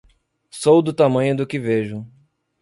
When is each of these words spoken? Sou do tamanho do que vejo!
Sou 0.49 0.81
do 0.81 0.91
tamanho 0.93 1.37
do 1.37 1.45
que 1.45 1.59
vejo! 1.59 2.07